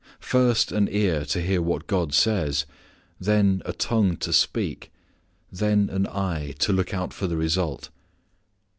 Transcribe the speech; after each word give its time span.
First 0.19 0.71
an 0.71 0.87
ear 0.91 1.25
to 1.25 1.39
hear 1.43 1.61
what 1.61 1.85
God 1.85 2.11
says, 2.11 2.65
then 3.19 3.61
a 3.65 3.71
tongue 3.71 4.17
to 4.17 4.33
speak, 4.33 4.91
then 5.51 5.91
an 5.91 6.07
eye 6.07 6.55
to 6.57 6.73
look 6.73 6.91
out 6.91 7.13
for 7.13 7.27
the 7.27 7.37
result. 7.37 7.89